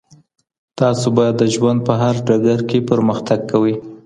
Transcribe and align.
تاسو 0.79 1.07
به 1.15 1.25
د 1.39 1.41
ژوند 1.53 1.79
په 1.87 1.93
هر 2.01 2.15
ډګر 2.27 2.59
کي 2.69 2.79
پرمختګ 2.89 3.39
کوئ. 3.51 3.73